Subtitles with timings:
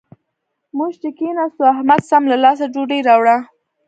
[0.77, 3.37] موږ چې کېناستو؛ احمد سم له لاسه ډوډۍ راوړه.